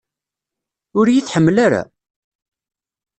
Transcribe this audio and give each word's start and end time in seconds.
Ur 0.99 1.05
iyi-tḥemmel 1.07 1.57
ara? 1.65 1.81